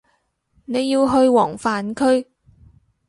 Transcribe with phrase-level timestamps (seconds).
[0.65, 2.27] 你要去黃泛區